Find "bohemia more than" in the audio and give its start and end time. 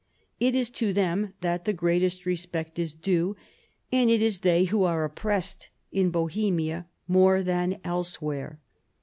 6.09-7.79